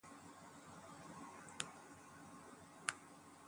I 0.03 0.07
loved 0.07 1.59
Berlin. 1.59 1.67